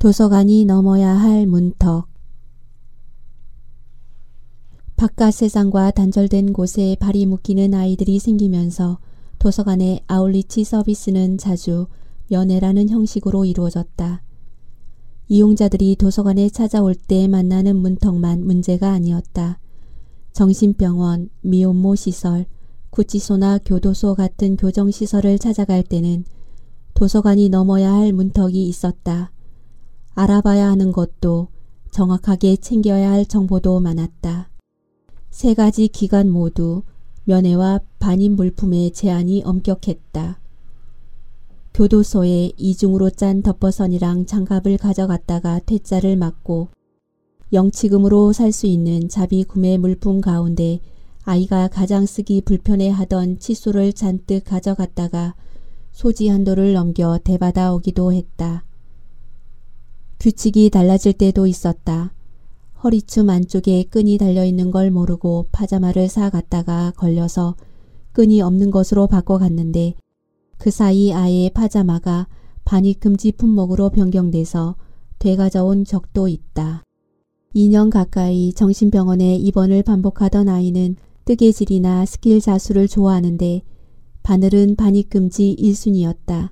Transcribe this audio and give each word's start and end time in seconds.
도서관이 0.00 0.64
넘어야 0.64 1.12
할 1.12 1.44
문턱 1.44 2.06
바깥 4.96 5.34
세상과 5.34 5.90
단절된 5.90 6.52
곳에 6.52 6.96
발이 7.00 7.26
묶이는 7.26 7.74
아이들이 7.74 8.20
생기면서 8.20 9.00
도서관의 9.40 10.04
아울리치 10.06 10.62
서비스는 10.62 11.36
자주 11.38 11.88
면회라는 12.28 12.90
형식으로 12.90 13.44
이루어졌다. 13.44 14.22
이용자들이 15.26 15.96
도서관에 15.96 16.48
찾아올 16.48 16.94
때 16.94 17.26
만나는 17.26 17.74
문턱만 17.74 18.46
문제가 18.46 18.92
아니었다. 18.92 19.58
정신병원, 20.32 21.28
미혼모 21.40 21.96
시설, 21.96 22.46
구치소나 22.90 23.58
교도소 23.64 24.14
같은 24.14 24.56
교정시설을 24.56 25.40
찾아갈 25.40 25.82
때는 25.82 26.24
도서관이 26.94 27.48
넘어야 27.48 27.92
할 27.92 28.12
문턱이 28.12 28.64
있었다. 28.68 29.32
알아봐야 30.18 30.66
하는 30.66 30.90
것도 30.90 31.46
정확하게 31.92 32.56
챙겨야 32.56 33.12
할 33.12 33.24
정보도 33.24 33.78
많았다. 33.78 34.50
세 35.30 35.54
가지 35.54 35.86
기관 35.86 36.28
모두 36.28 36.82
면회와 37.22 37.78
반입 38.00 38.32
물품의 38.32 38.90
제한이 38.90 39.44
엄격했다. 39.44 40.40
교도소에 41.72 42.50
이중으로 42.56 43.10
짠 43.10 43.42
덮버선이랑 43.42 44.26
장갑을 44.26 44.78
가져갔다가 44.78 45.60
퇴짜를 45.64 46.16
맞고 46.16 46.66
영치금으로 47.52 48.32
살 48.32 48.50
수 48.50 48.66
있는 48.66 49.08
자비 49.08 49.44
구매 49.44 49.78
물품 49.78 50.20
가운데 50.20 50.80
아이가 51.22 51.68
가장 51.68 52.06
쓰기 52.06 52.40
불편해하던 52.40 53.38
칫솔을 53.38 53.92
잔뜩 53.92 54.42
가져갔다가 54.42 55.36
소지 55.92 56.26
한도를 56.26 56.72
넘겨 56.72 57.20
대받아 57.22 57.72
오기도 57.72 58.12
했다. 58.12 58.64
규칙이 60.20 60.70
달라질 60.70 61.12
때도 61.12 61.46
있었다. 61.46 62.12
허리춤 62.82 63.30
안쪽에 63.30 63.84
끈이 63.84 64.18
달려있는 64.18 64.70
걸 64.72 64.90
모르고 64.90 65.46
파자마를 65.52 66.08
사갔다가 66.08 66.92
걸려서 66.96 67.54
끈이 68.12 68.40
없는 68.40 68.70
것으로 68.72 69.06
바꿔갔는데 69.06 69.94
그 70.58 70.70
사이 70.70 71.12
아이의 71.12 71.50
파자마가 71.50 72.26
반입 72.64 72.98
금지 73.00 73.30
품목으로 73.32 73.90
변경돼서 73.90 74.74
되가져온 75.20 75.84
적도 75.84 76.26
있다. 76.26 76.82
2년 77.54 77.90
가까이 77.90 78.52
정신병원에 78.52 79.36
입원을 79.36 79.82
반복하던 79.82 80.48
아이는 80.48 80.96
뜨개질이나 81.24 82.06
스킬 82.06 82.40
자수를 82.40 82.88
좋아하는데 82.88 83.62
바늘은 84.22 84.76
반입 84.76 85.10
금지 85.10 85.56
1순위였다. 85.58 86.50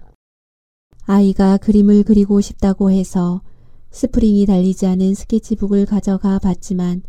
아이가 1.02 1.56
그림을 1.56 2.04
그리고 2.04 2.40
싶다고 2.40 2.90
해서 2.90 3.42
스프링이 3.96 4.44
달리지 4.44 4.84
않은 4.84 5.14
스케치북을 5.14 5.86
가져가 5.86 6.38
봤지만 6.38 7.00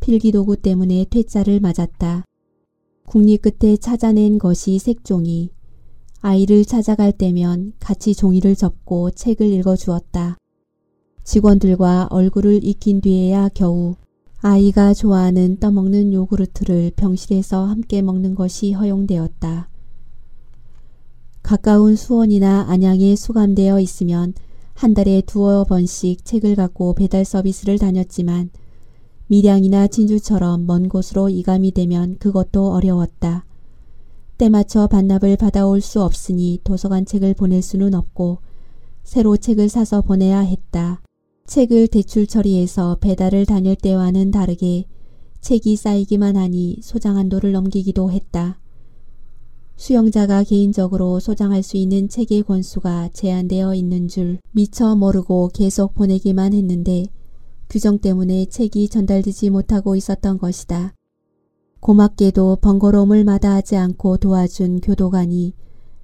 필기도구 0.00 0.56
때문에 0.56 1.06
퇴짜를 1.08 1.60
맞았다. 1.60 2.24
궁리 3.06 3.36
끝에 3.36 3.76
찾아낸 3.76 4.38
것이 4.38 4.80
색종이. 4.80 5.50
아이를 6.20 6.64
찾아갈 6.64 7.12
때면 7.12 7.74
같이 7.78 8.16
종이를 8.16 8.56
접고 8.56 9.12
책을 9.12 9.46
읽어주었다. 9.52 10.36
직원들과 11.22 12.08
얼굴을 12.10 12.64
익힌 12.64 13.00
뒤에야 13.00 13.48
겨우 13.54 13.94
아이가 14.40 14.94
좋아하는 14.94 15.58
떠먹는 15.60 16.12
요구르트를 16.12 16.90
병실에서 16.96 17.66
함께 17.66 18.02
먹는 18.02 18.34
것이 18.34 18.72
허용되었다. 18.72 19.68
가까운 21.44 21.94
수원이나 21.94 22.66
안양에 22.68 23.14
수감되어 23.14 23.78
있으면 23.78 24.34
한 24.82 24.94
달에 24.94 25.22
두어 25.24 25.62
번씩 25.62 26.24
책을 26.24 26.56
갖고 26.56 26.92
배달 26.94 27.24
서비스를 27.24 27.78
다녔지만 27.78 28.50
밀양이나 29.28 29.86
진주처럼 29.86 30.66
먼 30.66 30.88
곳으로 30.88 31.28
이감이 31.28 31.70
되면 31.70 32.16
그것도 32.18 32.72
어려웠다. 32.72 33.46
때 34.38 34.48
맞춰 34.48 34.88
반납을 34.88 35.36
받아올 35.36 35.80
수 35.80 36.02
없으니 36.02 36.58
도서관 36.64 37.06
책을 37.06 37.34
보낼 37.34 37.62
수는 37.62 37.94
없고 37.94 38.38
새로 39.04 39.36
책을 39.36 39.68
사서 39.68 40.00
보내야 40.00 40.40
했다. 40.40 41.00
책을 41.46 41.86
대출 41.86 42.26
처리해서 42.26 42.96
배달을 43.00 43.46
다닐 43.46 43.76
때와는 43.76 44.32
다르게 44.32 44.86
책이 45.40 45.76
쌓이기만 45.76 46.36
하니 46.36 46.78
소장 46.82 47.16
한도를 47.18 47.52
넘기기도 47.52 48.10
했다. 48.10 48.58
수용자가 49.76 50.44
개인적으로 50.44 51.18
소장할 51.20 51.62
수 51.62 51.76
있는 51.76 52.08
책의 52.08 52.44
권수가 52.44 53.10
제한되어 53.12 53.74
있는 53.74 54.08
줄 54.08 54.38
미처 54.52 54.94
모르고 54.94 55.50
계속 55.52 55.94
보내기만 55.94 56.54
했는데 56.54 57.06
규정 57.68 57.98
때문에 57.98 58.46
책이 58.46 58.88
전달되지 58.88 59.50
못하고 59.50 59.96
있었던 59.96 60.38
것이다. 60.38 60.94
고맙게도 61.80 62.58
번거로움을 62.60 63.24
마다하지 63.24 63.76
않고 63.76 64.18
도와준 64.18 64.80
교도관이 64.80 65.54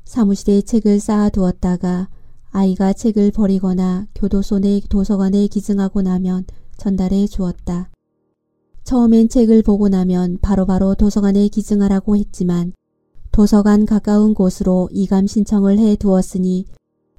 사무실에 0.05 0.63
책을 0.63 0.99
쌓아두었다가 0.99 2.09
아이가 2.51 2.95
책을 2.95 3.31
버리거나 3.31 4.07
교도소 4.15 4.61
내 4.61 4.81
도서관에 4.89 5.47
기증하고 5.47 6.03
나면 6.03 6.47
전달해 6.79 7.27
주었다. 7.27 7.91
처음엔 8.85 9.29
책을 9.29 9.63
보고 9.63 9.91
나면 9.91 10.39
바로바로 10.41 10.87
바로 10.87 10.95
도서관에 10.95 11.49
기증하라고 11.49 12.17
했지만 12.17 12.73
도서관 13.31 13.87
가까운 13.87 14.35
곳으로 14.35 14.89
이감 14.93 15.27
신청을 15.27 15.79
해 15.79 15.97
두었으니 15.97 16.67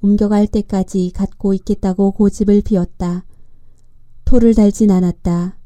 옮겨갈 0.02 0.46
때까지 0.46 1.12
갖고 1.14 1.54
있겠다고 1.54 2.12
고집을 2.12 2.62
피웠다. 2.62 3.24
토를 4.24 4.54
달진 4.54 4.90
않았다. 4.90 5.58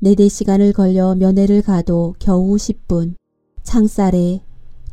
네대 0.00 0.28
시간을 0.28 0.72
걸려 0.72 1.14
면회를 1.14 1.62
가도 1.62 2.14
겨우 2.18 2.56
10분. 2.56 3.14
창살에 3.62 4.42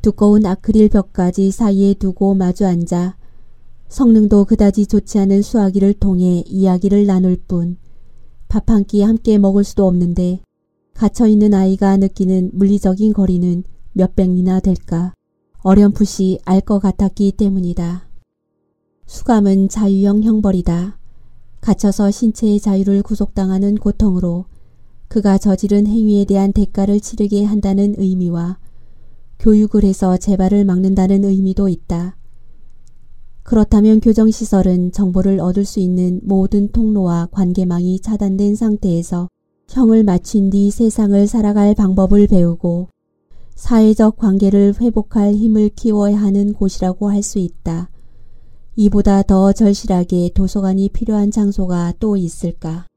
두꺼운 0.01 0.45
아크릴 0.45 0.89
벽까지 0.89 1.51
사이에 1.51 1.93
두고 1.93 2.33
마주 2.35 2.65
앉아 2.65 3.17
성능도 3.87 4.45
그다지 4.45 4.87
좋지 4.87 5.19
않은 5.19 5.41
수화기를 5.41 5.93
통해 5.95 6.43
이야기를 6.47 7.05
나눌 7.05 7.37
뿐 7.37 7.77
밥 8.53 8.69
한 8.69 8.83
끼 8.85 9.01
함께 9.01 9.39
먹을 9.39 9.63
수도 9.63 9.87
없는데 9.87 10.41
갇혀있는 10.93 11.55
아이가 11.55 11.97
느끼는 11.97 12.51
물리적인 12.53 13.13
거리는 13.13 13.63
몇백리나 13.93 14.59
될까 14.59 15.13
어렴풋이 15.59 16.39
알 16.45 16.61
것 16.61 16.79
같았기 16.79 17.33
때문이다. 17.33 18.07
수감은 19.05 19.69
자유형 19.69 20.23
형벌이다. 20.23 20.97
갇혀서 21.61 22.11
신체의 22.11 22.59
자유를 22.59 23.03
구속당하는 23.03 23.75
고통으로 23.75 24.45
그가 25.07 25.37
저지른 25.37 25.87
행위에 25.87 26.25
대한 26.25 26.51
대가를 26.51 26.99
치르게 26.99 27.43
한다는 27.43 27.95
의미와 27.97 28.57
교육을 29.39 29.83
해서 29.83 30.17
재발을 30.17 30.65
막는다는 30.65 31.23
의미도 31.23 31.69
있다. 31.69 32.17
그렇다면 33.43 33.99
교정시설은 33.99 34.91
정보를 34.93 35.39
얻을 35.39 35.65
수 35.65 35.79
있는 35.79 36.21
모든 36.23 36.71
통로와 36.71 37.27
관계망이 37.31 37.99
차단된 37.99 38.55
상태에서 38.55 39.27
형을 39.69 40.03
마친 40.03 40.49
뒤 40.49 40.71
세상을 40.71 41.27
살아갈 41.27 41.75
방법을 41.75 42.27
배우고 42.27 42.89
사회적 43.55 44.17
관계를 44.17 44.75
회복할 44.81 45.33
힘을 45.33 45.69
키워야 45.69 46.17
하는 46.19 46.53
곳이라고 46.53 47.09
할 47.09 47.23
수 47.23 47.39
있다. 47.39 47.89
이보다 48.75 49.21
더 49.23 49.53
절실하게 49.53 50.31
도서관이 50.33 50.89
필요한 50.89 51.31
장소가 51.31 51.93
또 51.99 52.17
있을까? 52.17 52.87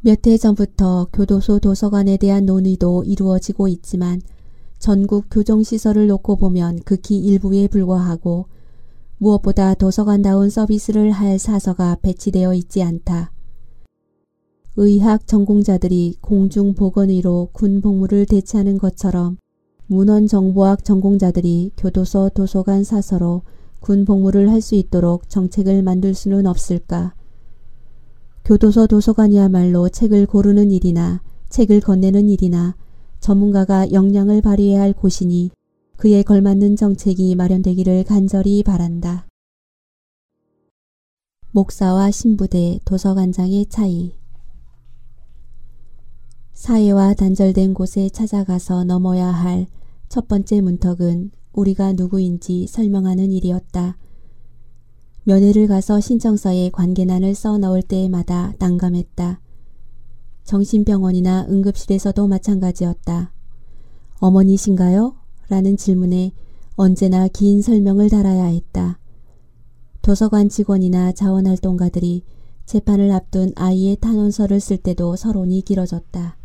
몇 0.00 0.26
해 0.26 0.36
전부터 0.36 1.08
교도소 1.12 1.58
도서관에 1.58 2.16
대한 2.16 2.46
논의도 2.46 3.04
이루어지고 3.04 3.68
있지만 3.68 4.20
전국 4.78 5.26
교정시설을 5.30 6.06
놓고 6.06 6.36
보면 6.36 6.80
극히 6.84 7.18
일부에 7.18 7.68
불과하고 7.68 8.46
무엇보다 9.18 9.74
도서관다운 9.74 10.50
서비스를 10.50 11.10
할 11.10 11.38
사서가 11.38 11.98
배치되어 12.02 12.54
있지 12.54 12.82
않다. 12.82 13.32
의학 14.76 15.26
전공자들이 15.26 16.18
공중보건의로 16.20 17.50
군 17.52 17.80
복무를 17.80 18.26
대체하는 18.26 18.76
것처럼 18.76 19.38
문헌정보학 19.86 20.84
전공자들이 20.84 21.72
교도소 21.76 22.30
도서관 22.34 22.84
사서로 22.84 23.42
군 23.80 24.04
복무를 24.04 24.50
할 24.50 24.62
수 24.62 24.74
있도록 24.74 25.28
정책을 25.28 25.82
만들 25.82 26.14
수는 26.14 26.46
없을까? 26.46 27.14
교도소 28.44 28.86
도서관이야말로 28.86 29.90
책을 29.90 30.26
고르는 30.26 30.70
일이나 30.70 31.22
책을 31.50 31.80
건네는 31.80 32.28
일이나 32.28 32.76
전문가가 33.20 33.90
역량을 33.92 34.40
발휘해야 34.40 34.80
할 34.80 34.92
곳이니 34.92 35.50
그에 35.96 36.22
걸맞는 36.22 36.76
정책이 36.76 37.34
마련되기를 37.34 38.04
간절히 38.04 38.62
바란다. 38.62 39.26
목사와 41.52 42.10
신부대 42.10 42.80
도서관장의 42.84 43.66
차이 43.66 44.14
사회와 46.64 47.12
단절된 47.12 47.74
곳에 47.74 48.08
찾아가서 48.08 48.84
넘어야 48.84 49.26
할 49.26 49.66
첫 50.14 50.28
번째 50.28 50.60
문턱은 50.60 51.32
우리가 51.54 51.92
누구인지 51.94 52.68
설명하는 52.68 53.32
일이었다. 53.32 53.98
면회를 55.24 55.66
가서 55.66 55.98
신청서에 55.98 56.70
관계난을 56.70 57.34
써 57.34 57.58
넣을 57.58 57.82
때마다 57.82 58.54
난감했다. 58.60 59.40
정신병원이나 60.44 61.46
응급실에서도 61.50 62.28
마찬가지였다. 62.28 63.32
어머니신가요? 64.20 65.16
라는 65.48 65.76
질문에 65.76 66.30
언제나 66.76 67.26
긴 67.26 67.60
설명을 67.60 68.08
달아야 68.08 68.44
했다. 68.44 69.00
도서관 70.00 70.48
직원이나 70.48 71.10
자원활동가들이 71.10 72.22
재판을 72.66 73.10
앞둔 73.10 73.52
아이의 73.56 73.96
탄원서를 73.96 74.60
쓸 74.60 74.76
때도 74.76 75.16
서론이 75.16 75.62
길어졌다. 75.62 76.36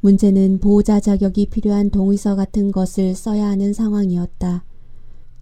문제는 0.00 0.60
보호자 0.60 0.98
자격이 1.00 1.46
필요한 1.46 1.90
동의서 1.90 2.34
같은 2.36 2.72
것을 2.72 3.14
써야 3.14 3.46
하는 3.48 3.72
상황이었다. 3.72 4.64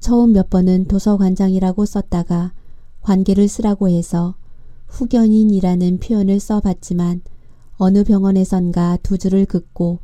처음 0.00 0.32
몇 0.32 0.50
번은 0.50 0.86
도서관장이라고 0.86 1.84
썼다가 1.84 2.52
관계를 3.02 3.48
쓰라고 3.48 3.88
해서 3.88 4.34
후견인이라는 4.88 5.98
표현을 6.00 6.40
써봤지만 6.40 7.20
어느 7.76 8.02
병원에선가 8.04 8.98
두 9.02 9.18
줄을 9.18 9.46
긋고 9.46 10.00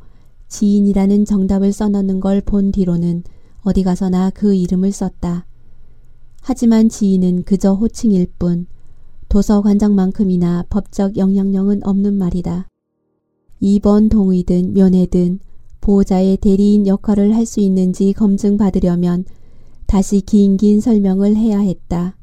지인이라는 0.47 1.25
정답을 1.25 1.73
써넣는 1.73 2.19
걸 2.19 2.41
본 2.41 2.71
뒤로는 2.71 3.23
어디 3.63 3.83
가서나 3.83 4.29
그 4.29 4.53
이름을 4.55 4.91
썼다. 4.91 5.45
하지만 6.41 6.87
지인은 6.87 7.43
그저 7.43 7.73
호칭일 7.73 8.27
뿐 8.37 8.67
도서관장만큼이나 9.27 10.65
법적 10.69 11.17
영향력은 11.17 11.81
없는 11.83 12.13
말이다. 12.13 12.67
2번 13.65 14.11
동의든 14.11 14.73
면회든 14.73 15.39
보호자의 15.81 16.37
대리인 16.37 16.85
역할을 16.85 17.35
할 17.35 17.47
수 17.47 17.61
있는지 17.61 18.13
검증받으려면 18.13 19.25
다시 19.87 20.21
긴긴 20.21 20.79
설명을 20.79 21.35
해야 21.35 21.57
했다. 21.57 22.15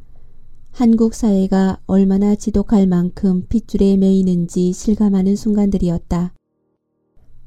한국 0.71 1.15
사회가 1.15 1.81
얼마나 1.87 2.37
지독할 2.37 2.87
만큼 2.87 3.44
핏줄에 3.49 3.97
매이는지 3.97 4.73
실감하는 4.73 5.35
순간들이었다. 5.35 6.33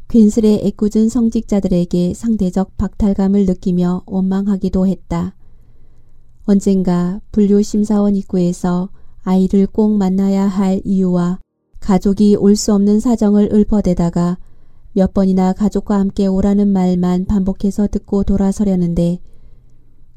괜스레 0.09 0.59
애꿎은 0.65 1.07
성직자들에게 1.07 2.13
상대적 2.15 2.75
박탈감을 2.75 3.45
느끼며 3.45 4.03
원망하기도 4.07 4.87
했다. 4.87 5.37
언젠가 6.43 7.21
분류심사원 7.31 8.17
입구에서 8.17 8.89
아이를 9.23 9.67
꼭 9.67 9.95
만나야 9.95 10.47
할 10.47 10.81
이유와 10.83 11.39
가족이 11.85 12.35
올 12.37 12.55
수 12.55 12.73
없는 12.73 12.99
사정을 12.99 13.53
읊어대다가 13.53 14.39
몇 14.93 15.13
번이나 15.13 15.53
가족과 15.53 15.99
함께 15.99 16.25
오라는 16.25 16.67
말만 16.67 17.25
반복해서 17.25 17.85
듣고 17.85 18.23
돌아서려는데 18.23 19.19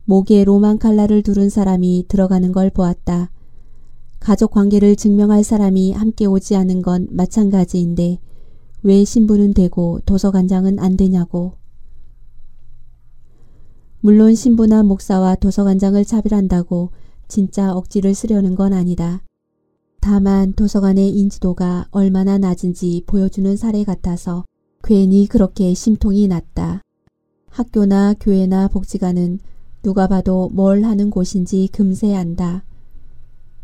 목에 0.06 0.44
로만 0.44 0.79
칼라를 0.79 1.23
두른 1.23 1.50
사람이 1.50 2.06
들어가는 2.09 2.53
걸 2.53 2.70
보았다. 2.70 3.31
가족 4.19 4.53
관계를 4.53 4.97
증명할 4.97 5.44
사람이 5.44 5.93
함께 5.93 6.25
오지 6.25 6.56
않은 6.56 6.81
건 6.81 7.06
마찬가지인데 7.11 8.19
왜 8.82 9.05
신부는 9.05 9.53
되고 9.53 10.00
도서관장은 10.06 10.79
안 10.79 10.97
되냐고. 10.97 11.53
물론 14.00 14.35
신부나 14.35 14.85
목사와 14.85 15.35
도서관장을 15.35 16.03
차별한다고 16.03 16.93
진짜 17.29 17.75
억지를 17.75 18.14
쓰려는 18.14 18.55
건 18.55 18.73
아니다. 18.73 19.21
다만 20.00 20.53
도서관의 20.55 21.11
인지도가 21.11 21.89
얼마나 21.91 22.39
낮은지 22.39 23.03
보여주는 23.06 23.56
사례 23.56 23.85
같아서 23.85 24.45
괜히 24.83 25.27
그렇게 25.27 25.75
심통이 25.75 26.29
났다. 26.29 26.83
학교나 27.50 28.15
교회나 28.21 28.69
복지관은 28.69 29.41
누가 29.83 30.06
봐도 30.06 30.50
뭘 30.53 30.85
하는 30.85 31.11
곳인지 31.11 31.69
금세 31.73 32.15
안다. 32.15 32.65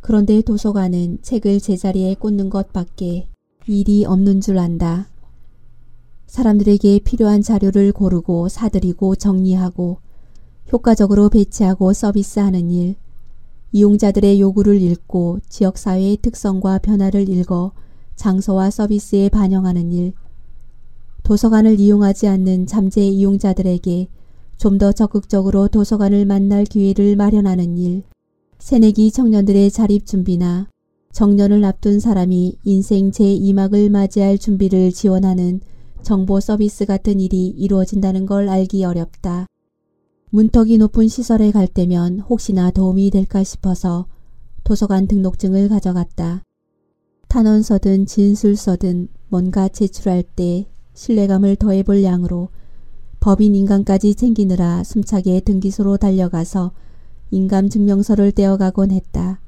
그런데 0.00 0.42
도서관은 0.42 1.18
책을 1.22 1.60
제자리에 1.60 2.14
꽂는 2.14 2.50
것밖에 2.50 3.28
일이 3.66 4.04
없는 4.04 4.40
줄 4.40 4.58
안다. 4.58 5.08
사람들에게 6.26 6.98
필요한 7.00 7.42
자료를 7.42 7.92
고르고 7.92 8.48
사들이고 8.48 9.16
정리하고 9.16 9.98
효과적으로 10.72 11.28
배치하고 11.28 11.92
서비스하는 11.92 12.70
일, 12.70 12.96
이용자들의 13.74 14.40
요구를 14.40 14.80
읽고 14.80 15.40
지역사회의 15.48 16.18
특성과 16.18 16.78
변화를 16.78 17.28
읽어 17.28 17.72
장소와 18.14 18.70
서비스에 18.70 19.28
반영하는 19.30 19.90
일, 19.90 20.12
도서관을 21.24 21.80
이용하지 21.80 22.28
않는 22.28 22.66
잠재 22.66 23.04
이용자들에게 23.04 24.08
좀 24.58 24.78
더 24.78 24.92
적극적으로 24.92 25.66
도서관을 25.66 26.24
만날 26.24 26.62
기회를 26.62 27.16
마련하는 27.16 27.76
일, 27.76 28.04
새내기 28.60 29.10
청년들의 29.10 29.72
자립 29.72 30.06
준비나 30.06 30.68
정년을 31.10 31.64
앞둔 31.64 31.98
사람이 31.98 32.58
인생 32.62 33.10
제2막을 33.10 33.90
맞이할 33.90 34.38
준비를 34.38 34.92
지원하는 34.92 35.60
정보 36.02 36.38
서비스 36.38 36.86
같은 36.86 37.18
일이 37.18 37.48
이루어진다는 37.48 38.24
걸 38.26 38.48
알기 38.48 38.84
어렵다. 38.84 39.46
문턱이 40.34 40.78
높은 40.78 41.06
시설에 41.06 41.52
갈 41.52 41.68
때면 41.68 42.18
혹시나 42.18 42.72
도움이 42.72 43.10
될까 43.10 43.44
싶어서 43.44 44.06
도서관 44.64 45.06
등록증을 45.06 45.68
가져갔다. 45.68 46.42
탄원서든 47.28 48.06
진술서든 48.06 49.06
뭔가 49.28 49.68
제출할 49.68 50.24
때 50.24 50.66
신뢰감을 50.94 51.54
더해볼 51.54 52.02
양으로 52.02 52.48
법인 53.20 53.54
인감까지 53.54 54.16
챙기느라 54.16 54.82
숨차게 54.82 55.42
등기소로 55.42 55.98
달려가서 55.98 56.72
인감 57.30 57.68
증명서를 57.68 58.32
떼어가곤 58.32 58.90
했다. 58.90 59.40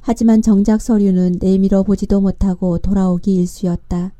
하지만 0.00 0.42
정작 0.42 0.82
서류는 0.82 1.38
내밀어 1.40 1.84
보지도 1.84 2.20
못하고 2.20 2.76
돌아오기 2.76 3.34
일쑤였다. 3.34 4.12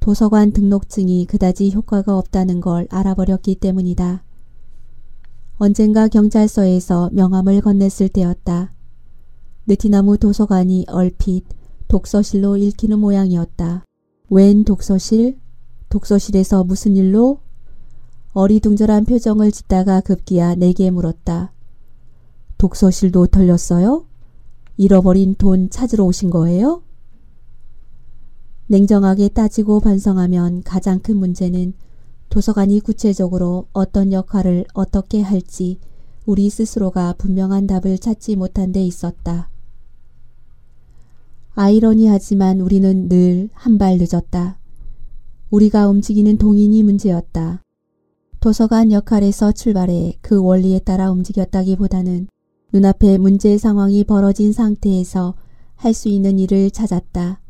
도서관 0.00 0.52
등록증이 0.52 1.26
그다지 1.26 1.70
효과가 1.72 2.16
없다는 2.16 2.62
걸 2.62 2.86
알아버렸기 2.88 3.56
때문이다. 3.56 4.24
언젠가 5.56 6.08
경찰서에서 6.08 7.10
명함을 7.12 7.60
건넸을 7.60 8.12
때였다. 8.12 8.72
느티나무 9.66 10.18
도서관이 10.18 10.86
얼핏 10.88 11.44
독서실로 11.86 12.56
읽히는 12.56 12.98
모양이었다. 12.98 13.84
웬 14.30 14.64
독서실? 14.64 15.38
독서실에서 15.90 16.64
무슨 16.64 16.96
일로? 16.96 17.38
어리둥절한 18.32 19.04
표정을 19.04 19.52
짓다가 19.52 20.00
급기야 20.00 20.56
내게 20.56 20.90
물었다. 20.90 21.52
독서실도 22.58 23.28
털렸어요? 23.28 24.06
잃어버린 24.76 25.36
돈 25.36 25.70
찾으러 25.70 26.04
오신 26.04 26.30
거예요? 26.30 26.82
냉정하게 28.66 29.28
따지고 29.28 29.78
반성하면 29.78 30.64
가장 30.64 30.98
큰 30.98 31.16
문제는 31.16 31.74
도서관이 32.34 32.80
구체적으로 32.80 33.68
어떤 33.72 34.12
역할을 34.12 34.64
어떻게 34.74 35.20
할지 35.20 35.78
우리 36.26 36.50
스스로가 36.50 37.14
분명한 37.16 37.68
답을 37.68 37.96
찾지 37.98 38.34
못한 38.34 38.72
데 38.72 38.82
있었다. 38.82 39.50
아이러니하지만 41.54 42.60
우리는 42.60 43.08
늘 43.08 43.50
한 43.54 43.78
발 43.78 43.98
늦었다. 43.98 44.58
우리가 45.50 45.86
움직이는 45.86 46.36
동인이 46.36 46.82
문제였다. 46.82 47.62
도서관 48.40 48.90
역할에서 48.90 49.52
출발해 49.52 50.18
그 50.20 50.42
원리에 50.42 50.80
따라 50.80 51.12
움직였다기보다는 51.12 52.26
눈앞에 52.72 53.16
문제 53.18 53.56
상황이 53.58 54.02
벌어진 54.02 54.52
상태에서 54.52 55.36
할 55.76 55.94
수 55.94 56.08
있는 56.08 56.40
일을 56.40 56.72
찾았다. 56.72 57.40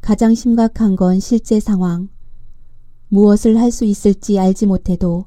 가장 0.00 0.36
심각한 0.36 0.94
건 0.94 1.18
실제 1.18 1.58
상황, 1.58 2.08
무엇을 3.08 3.58
할 3.58 3.70
수 3.70 3.84
있을지 3.84 4.38
알지 4.38 4.66
못해도 4.66 5.24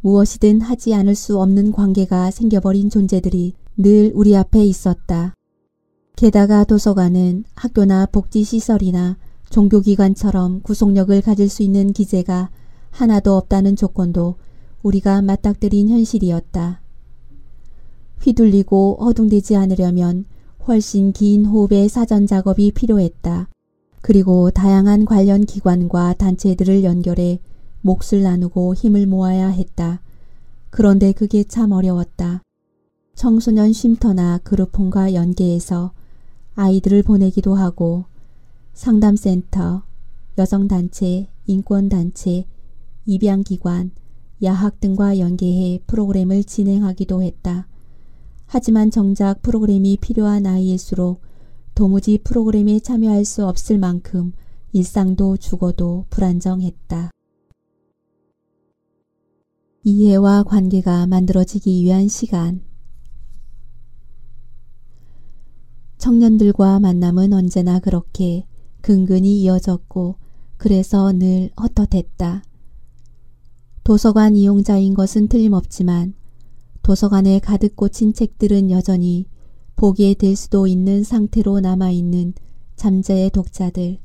무엇이든 0.00 0.62
하지 0.62 0.94
않을 0.94 1.14
수 1.14 1.40
없는 1.40 1.72
관계가 1.72 2.30
생겨버린 2.30 2.90
존재들이 2.90 3.54
늘 3.76 4.12
우리 4.14 4.36
앞에 4.36 4.64
있었다. 4.64 5.34
게다가 6.16 6.64
도서관은 6.64 7.44
학교나 7.54 8.06
복지시설이나 8.06 9.16
종교기관처럼 9.50 10.62
구속력을 10.62 11.20
가질 11.22 11.48
수 11.48 11.62
있는 11.62 11.92
기재가 11.92 12.50
하나도 12.90 13.36
없다는 13.36 13.76
조건도 13.76 14.36
우리가 14.82 15.22
맞닥뜨린 15.22 15.88
현실이었다. 15.88 16.82
휘둘리고 18.22 18.98
허둥대지 19.00 19.56
않으려면 19.56 20.24
훨씬 20.66 21.12
긴 21.12 21.46
호흡의 21.46 21.88
사전 21.88 22.26
작업이 22.26 22.72
필요했다. 22.72 23.48
그리고 24.00 24.50
다양한 24.50 25.04
관련 25.04 25.44
기관과 25.44 26.14
단체들을 26.14 26.84
연결해 26.84 27.40
몫을 27.82 28.22
나누고 28.22 28.74
힘을 28.74 29.06
모아야 29.06 29.48
했다. 29.48 30.00
그런데 30.70 31.12
그게 31.12 31.44
참 31.44 31.72
어려웠다. 31.72 32.42
청소년 33.14 33.72
쉼터나 33.72 34.38
그룹홈과 34.44 35.14
연계해서 35.14 35.92
아이들을 36.54 37.02
보내기도 37.02 37.54
하고 37.54 38.04
상담센터, 38.72 39.82
여성단체, 40.38 41.28
인권단체, 41.46 42.46
입양기관, 43.04 43.90
야학 44.42 44.80
등과 44.80 45.18
연계해 45.18 45.80
프로그램을 45.86 46.44
진행하기도 46.44 47.22
했다. 47.22 47.66
하지만 48.46 48.90
정작 48.90 49.42
프로그램이 49.42 49.98
필요한 50.00 50.46
아이일수록 50.46 51.20
도무지 51.74 52.18
프로그램에 52.18 52.80
참여할 52.80 53.24
수 53.24 53.46
없을 53.46 53.78
만큼 53.78 54.32
일상도 54.72 55.36
죽어도 55.36 56.06
불안정했다. 56.10 57.10
이해와 59.82 60.42
관계가 60.42 61.06
만들어지기 61.06 61.82
위한 61.82 62.08
시간. 62.08 62.62
청년들과 65.96 66.80
만남은 66.80 67.32
언제나 67.32 67.78
그렇게 67.78 68.46
근근히 68.80 69.42
이어졌고 69.42 70.16
그래서 70.56 71.12
늘 71.12 71.50
헛헛했다. 71.58 72.42
도서관 73.82 74.36
이용자인 74.36 74.94
것은 74.94 75.28
틀림없지만 75.28 76.14
도서관에 76.82 77.38
가득 77.40 77.76
꽂힌 77.76 78.12
책들은 78.12 78.70
여전히 78.70 79.26
보게 79.80 80.12
될 80.12 80.36
수도 80.36 80.66
있는 80.66 81.02
상태로 81.02 81.60
남아있는 81.60 82.34
잠재의 82.76 83.30
독자들. 83.30 83.96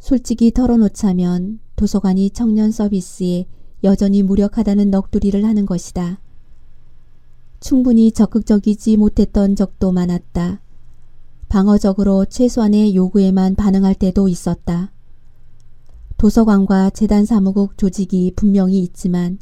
솔직히 0.00 0.50
털어놓자면 0.50 1.60
도서관이 1.76 2.30
청년 2.30 2.72
서비스에 2.72 3.46
여전히 3.84 4.24
무력하다는 4.24 4.90
넋두리를 4.90 5.44
하는 5.44 5.66
것이다. 5.66 6.20
충분히 7.60 8.10
적극적이지 8.10 8.96
못했던 8.96 9.54
적도 9.54 9.92
많았다. 9.92 10.60
방어적으로 11.48 12.24
최소한의 12.24 12.96
요구에만 12.96 13.54
반응할 13.54 13.94
때도 13.94 14.26
있었다. 14.26 14.90
도서관과 16.16 16.90
재단 16.90 17.24
사무국 17.24 17.78
조직이 17.78 18.32
분명히 18.34 18.80
있지만 18.80 19.38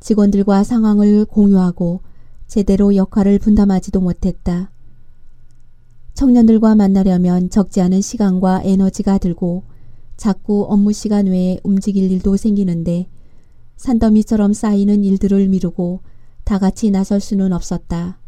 직원들과 0.00 0.62
상황을 0.62 1.24
공유하고 1.24 2.02
제대로 2.46 2.94
역할을 2.94 3.38
분담하지도 3.38 4.00
못했다. 4.00 4.70
청년들과 6.14 6.74
만나려면 6.74 7.50
적지 7.50 7.80
않은 7.80 8.00
시간과 8.00 8.62
에너지가 8.64 9.18
들고 9.18 9.64
자꾸 10.16 10.66
업무 10.68 10.92
시간 10.92 11.26
외에 11.26 11.60
움직일 11.62 12.10
일도 12.10 12.36
생기는데 12.36 13.08
산더미처럼 13.76 14.54
쌓이는 14.54 15.04
일들을 15.04 15.48
미루고 15.48 16.00
다 16.44 16.58
같이 16.58 16.90
나설 16.90 17.20
수는 17.20 17.52
없었다. 17.52 18.18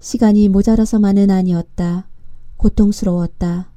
시간이 0.00 0.48
모자라서만은 0.48 1.30
아니었다. 1.30 2.08
고통스러웠다. 2.56 3.70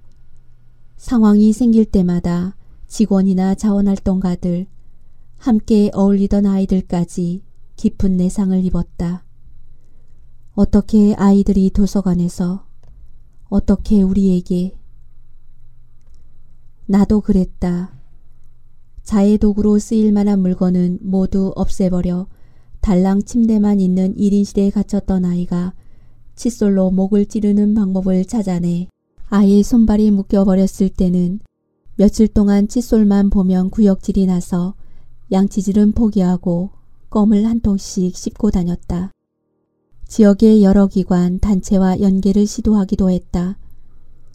상황이 0.97 1.53
생길 1.53 1.85
때마다 1.85 2.55
직원이나 2.87 3.55
자원활동가들, 3.55 4.67
함께 5.37 5.91
어울리던 5.93 6.45
아이들까지 6.45 7.43
깊은 7.75 8.17
내상을 8.17 8.63
입었다. 8.65 9.23
어떻게 10.53 11.13
아이들이 11.15 11.69
도서관에서, 11.69 12.65
어떻게 13.49 14.01
우리에게. 14.01 14.77
나도 16.85 17.21
그랬다. 17.21 17.93
자해 19.03 19.37
도구로 19.37 19.79
쓰일 19.79 20.13
만한 20.13 20.39
물건은 20.39 20.99
모두 21.01 21.51
없애버려 21.55 22.27
달랑 22.81 23.23
침대만 23.23 23.79
있는 23.79 24.15
1인실에 24.15 24.71
갇혔던 24.71 25.25
아이가 25.25 25.73
칫솔로 26.35 26.91
목을 26.91 27.25
찌르는 27.25 27.73
방법을 27.75 28.25
찾아내 28.25 28.87
아이의 29.29 29.63
손발이 29.63 30.11
묶여버렸을 30.11 30.89
때는 30.89 31.39
며칠 31.95 32.27
동안 32.27 32.67
칫솔만 32.67 33.29
보면 33.29 33.69
구역질이 33.69 34.25
나서 34.25 34.75
양치질은 35.31 35.93
포기하고 35.93 36.71
껌을 37.13 37.45
한 37.45 37.59
통씩 37.59 38.17
씹고 38.17 38.49
다녔다. 38.49 39.11
지역의 40.07 40.63
여러 40.63 40.87
기관, 40.87 41.37
단체와 41.37 41.99
연계를 41.99 42.47
시도하기도 42.47 43.11
했다. 43.11 43.59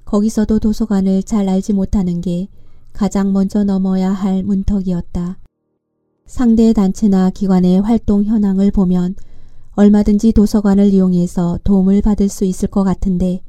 거기서도 0.04 0.60
도서관을 0.60 1.24
잘 1.24 1.48
알지 1.48 1.72
못하는 1.72 2.20
게 2.20 2.46
가장 2.92 3.32
먼저 3.32 3.64
넘어야 3.64 4.12
할 4.12 4.44
문턱이었다. 4.44 5.40
상대 6.26 6.72
단체나 6.72 7.30
기관의 7.30 7.80
활동 7.80 8.22
현황을 8.22 8.70
보면 8.70 9.16
얼마든지 9.72 10.30
도서관을 10.30 10.94
이용해서 10.94 11.58
도움을 11.64 12.00
받을 12.00 12.28
수 12.28 12.44
있을 12.44 12.68
것 12.68 12.84
같은데 12.84 13.42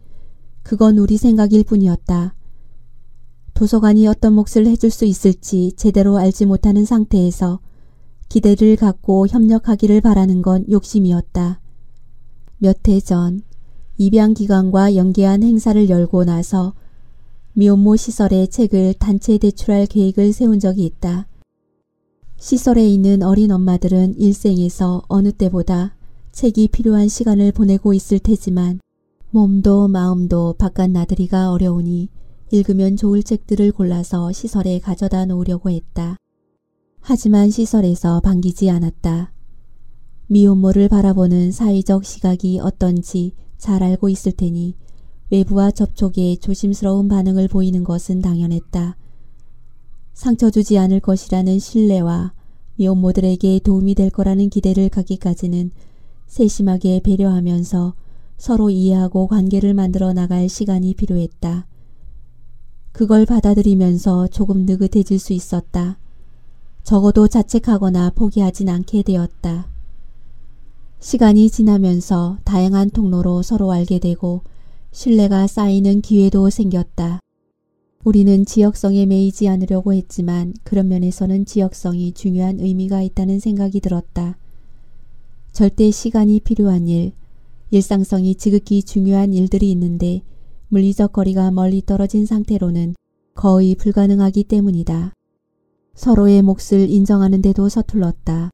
그건 0.64 0.98
우리 0.98 1.18
생각일 1.18 1.66
뿐이었다. 1.66 2.34
도서관이 3.54 4.08
어떤 4.08 4.34
몫을 4.34 4.66
해줄 4.66 4.90
수 4.90 5.06
있을지 5.06 5.74
제대로 5.76 6.18
알지 6.18 6.48
못하는 6.48 6.84
상태에서 6.84 7.60
기대를 8.30 8.76
갖고 8.76 9.28
협력하기를 9.28 10.02
바라는 10.02 10.42
건 10.42 10.66
욕심이었다. 10.70 11.60
몇 12.60 12.88
해 12.88 13.00
전 13.02 13.42
입양기관과 13.98 14.96
연계한 14.96 15.44
행사를 15.44 15.90
열고 15.90 16.24
나서 16.26 16.74
미혼모 17.54 17.96
시설에 17.98 18.48
책을 18.48 18.94
단체 19.00 19.38
대출할 19.38 19.88
계획을 19.88 20.32
세운 20.32 20.60
적이 20.60 20.86
있다. 20.86 21.28
시설에 22.38 22.88
있는 22.88 23.24
어린 23.24 23.52
엄마들은 23.52 24.18
일생에서 24.18 25.02
어느 25.10 25.32
때보다 25.34 25.96
책이 26.32 26.70
필요한 26.70 27.10
시간을 27.10 27.52
보내고 27.52 27.94
있을 27.94 28.20
테지만 28.20 28.80
몸도 29.32 29.90
마음도 29.90 30.54
바깥 30.58 30.92
나들이가 30.92 31.52
어려우니 31.52 32.08
읽으면 32.52 32.96
좋을 32.96 33.24
책들을 33.24 33.74
골라서 33.74 34.32
시설에 34.32 34.80
가져다 34.80 35.26
놓으려고 35.26 35.70
했다. 35.70 36.16
하지만 37.02 37.50
시설에서 37.50 38.20
반기지 38.20 38.70
않았다. 38.70 39.32
미혼모를 40.28 40.90
바라보는 40.90 41.52
사회적 41.52 42.06
시각이 42.06 42.60
어떤지 42.60 43.34
잘 43.58 43.84
알고 43.84 44.10
있을 44.10 44.32
테니 44.32 44.76
외부와 45.32 45.72
접촉에 45.72 46.36
조심스러운 46.38 47.08
반응을 47.08 47.48
보이는 47.48 47.84
것은 47.84 48.22
당연했다. 48.22 48.98
상처 50.14 50.50
주지 50.50 50.78
않을 50.78 51.00
것이라는 51.00 51.60
신뢰와 51.60 52.34
미혼모들에게 52.76 53.60
도움이 53.60 53.96
될 53.96 54.10
거라는 54.10 54.50
기대를 54.50 54.90
갖기까지는 54.90 55.72
세심하게 56.28 57.02
배려하면서 57.04 57.96
서로 58.38 58.70
이해하고 58.70 59.28
관계를 59.28 59.74
만들어 59.74 60.14
나갈 60.14 60.48
시간이 60.48 60.94
필요했다. 60.94 61.68
그걸 62.92 63.26
받아들이면서 63.26 64.28
조금 64.28 64.66
느긋해질 64.66 65.20
수 65.20 65.34
있었다. 65.34 65.98
적어도 66.84 67.28
자책하거나 67.28 68.12
포기하진 68.12 68.70
않게 68.70 69.04
되었다. 69.04 69.70
시간이 71.00 71.50
지나면서 71.50 72.40
다양한 72.44 72.90
통로로 72.90 73.42
서로 73.42 73.72
알게 73.72 74.00
되고 74.00 74.42
신뢰가 74.92 75.48
쌓이는 75.48 76.02
기회도 76.02 76.50
생겼다. 76.50 77.20
우리는 78.04 78.46
지역성에 78.46 79.06
매이지 79.06 79.48
않으려고 79.48 79.94
했지만 79.94 80.54
그런 80.64 80.88
면에서는 80.88 81.46
지역성이 81.46 82.14
중요한 82.14 82.60
의미가 82.60 83.02
있다는 83.02 83.40
생각이 83.40 83.82
들었다. 83.82 84.38
절대 85.52 85.92
시간이 85.92 86.40
필요한 86.40 86.88
일, 86.88 87.12
일상성이 87.72 88.36
지극히 88.36 88.82
중요한 88.82 89.34
일들이 89.34 89.70
있는데 89.72 90.24
물리적 90.70 91.14
거리가 91.14 91.52
멀리 91.52 91.82
떨어진 91.86 92.26
상태로는 92.26 92.96
거의 93.36 93.76
불가능하기 93.76 94.46
때문이다. 94.46 95.14
서로의 96.00 96.42
몫을 96.44 96.90
인정하는 96.90 97.42
데도 97.42 97.68
서툴렀다. 97.68 98.52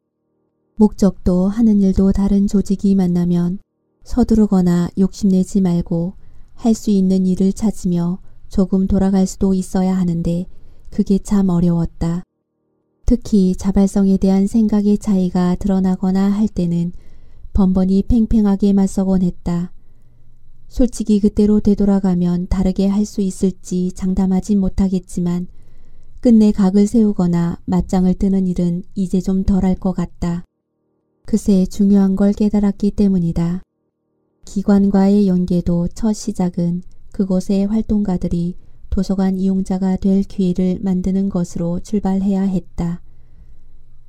목적도 0.77 1.47
하는 1.47 1.79
일도 1.79 2.11
다른 2.11 2.47
조직이 2.47 2.95
만나면 2.95 3.59
서두르거나 4.03 4.89
욕심내지 4.97 5.61
말고 5.61 6.15
할 6.55 6.73
수 6.73 6.89
있는 6.89 7.27
일을 7.27 7.53
찾으며 7.53 8.17
조금 8.49 8.87
돌아갈 8.87 9.27
수도 9.27 9.53
있어야 9.53 9.95
하는데 9.95 10.47
그게 10.89 11.19
참 11.19 11.49
어려웠다. 11.49 12.23
특히 13.05 13.55
자발성에 13.55 14.17
대한 14.17 14.47
생각의 14.47 14.97
차이가 14.97 15.53
드러나거나 15.53 16.31
할 16.31 16.47
때는 16.47 16.93
번번이 17.53 18.05
팽팽하게 18.07 18.73
맞서곤 18.73 19.21
했다. 19.21 19.71
솔직히 20.67 21.19
그때로 21.19 21.59
되돌아가면 21.59 22.47
다르게 22.47 22.87
할 22.87 23.05
수 23.05 23.21
있을지 23.21 23.91
장담하진 23.93 24.59
못하겠지만 24.59 25.45
끝내 26.25 26.51
각을 26.51 26.87
세우거나 26.87 27.59
맞짱을 27.65 28.15
뜨는 28.15 28.47
일은 28.47 28.81
이제 28.95 29.21
좀 29.21 29.43
덜할 29.43 29.75
것 29.75 29.91
같다. 29.91 30.43
그새 31.23 31.67
중요한 31.67 32.15
걸 32.15 32.33
깨달았기 32.33 32.89
때문이다. 32.89 33.61
기관과의 34.43 35.27
연계도 35.27 35.89
첫 35.89 36.13
시작은 36.13 36.81
그곳의 37.11 37.67
활동가들이 37.67 38.55
도서관 38.89 39.37
이용자가 39.37 39.97
될 39.97 40.23
기회를 40.23 40.79
만드는 40.81 41.29
것으로 41.29 41.79
출발해야 41.81 42.41
했다. 42.41 43.03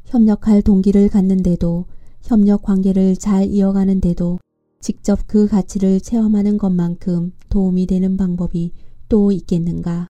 협력할 0.06 0.62
동기를 0.62 1.10
갖는데도 1.10 1.84
협력 2.22 2.62
관계를 2.62 3.16
잘 3.16 3.44
이어가는데도 3.44 4.38
직접 4.80 5.26
그 5.26 5.48
가치를 5.48 6.00
체험하는 6.00 6.56
것만큼 6.56 7.32
도움이 7.50 7.84
되는 7.84 8.16
방법이 8.16 8.72
또 9.10 9.32
있겠는가. 9.32 10.08